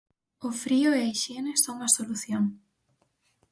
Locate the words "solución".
1.97-2.43